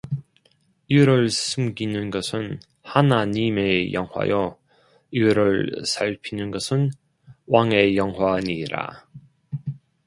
[0.87, 4.57] 일을 숨기는 것은 하나님의 영화요
[5.11, 6.89] 일을 살피는 것은
[7.45, 9.05] 왕의 영화니라